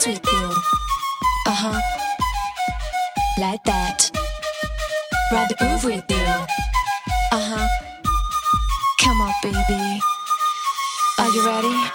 [0.00, 0.48] Dance with you.
[1.46, 1.80] Uh huh.
[3.38, 4.10] Like that.
[5.32, 6.16] Ride the groove with you.
[7.32, 7.68] Uh huh.
[9.00, 10.00] Come on, baby.
[11.18, 11.90] Are you ready?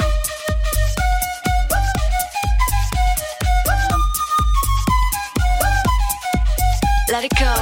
[7.11, 7.53] Let it go.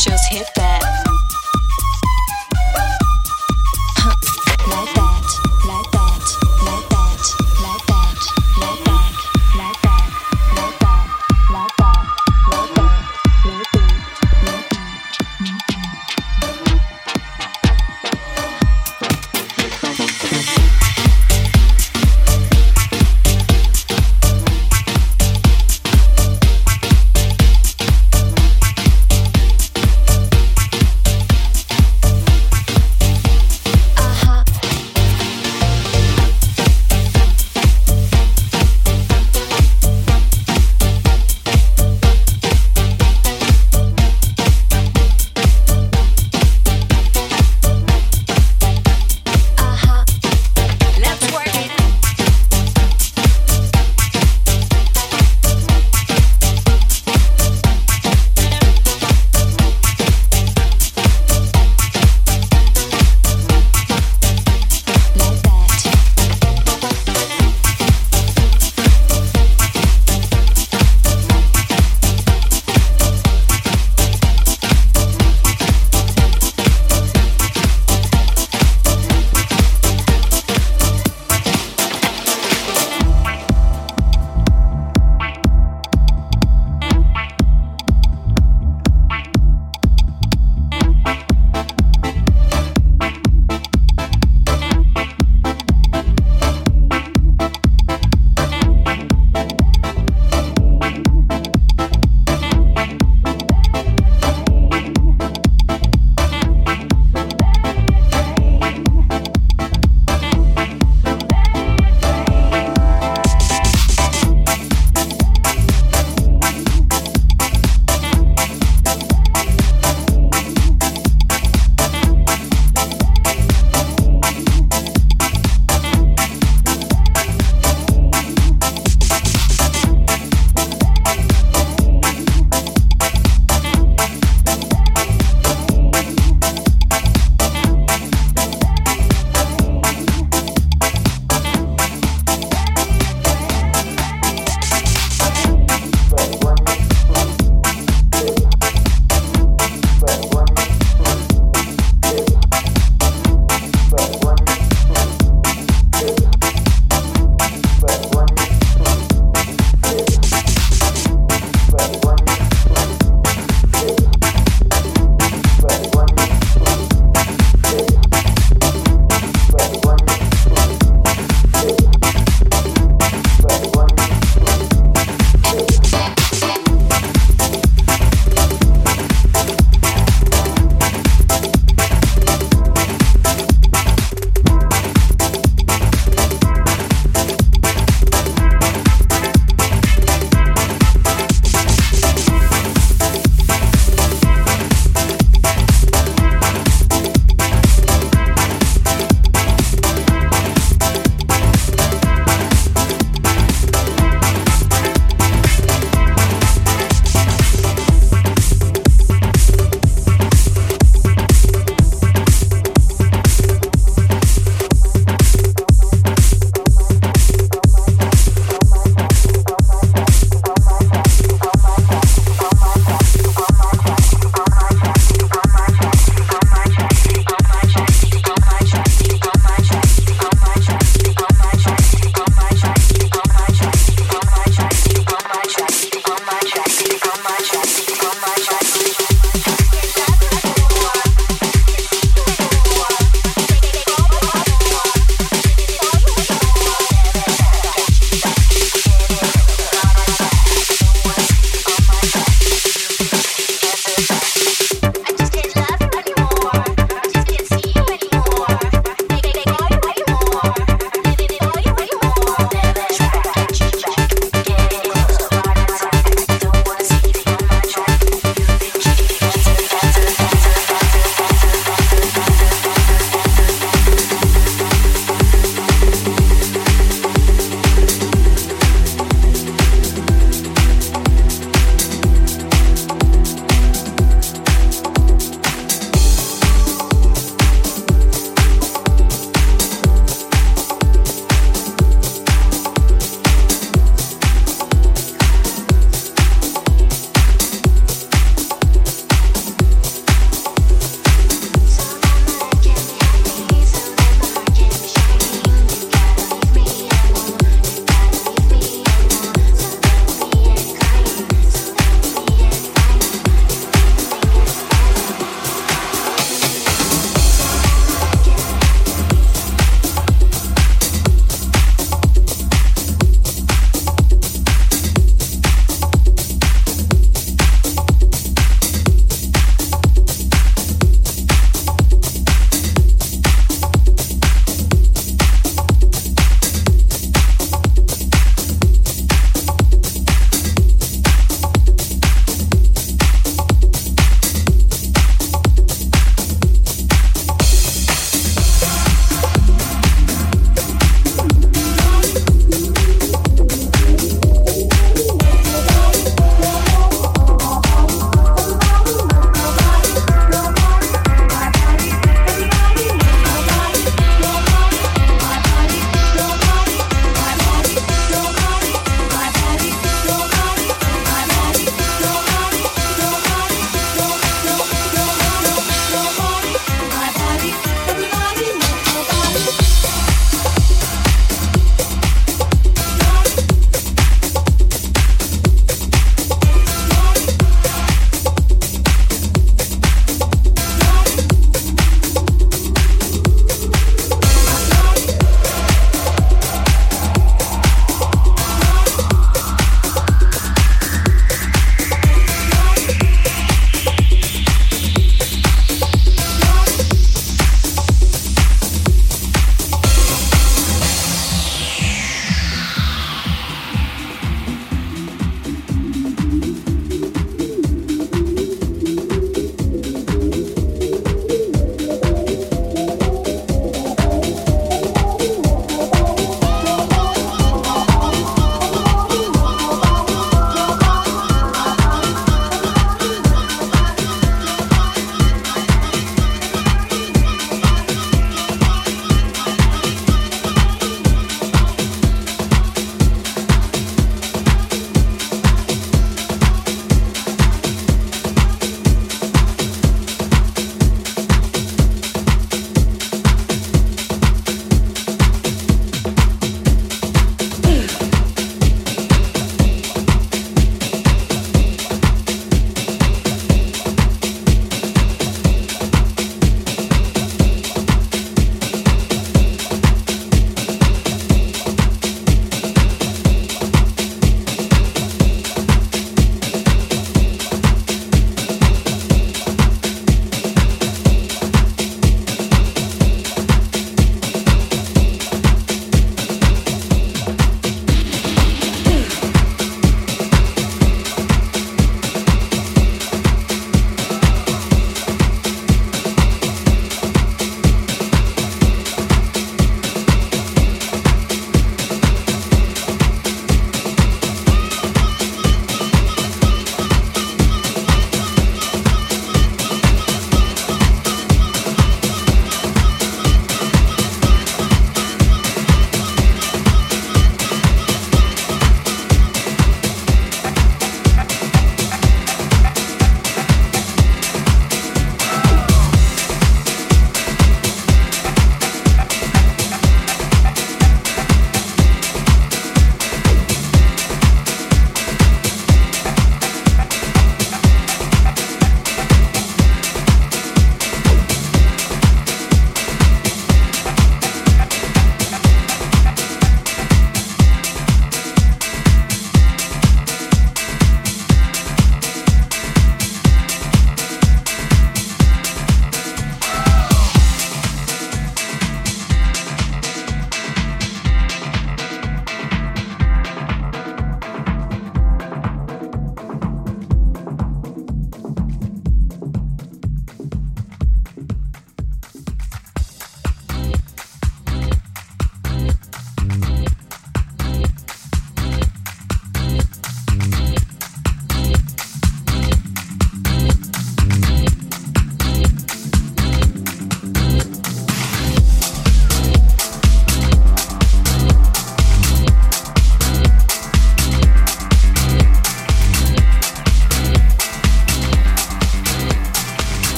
[0.00, 0.48] Just hit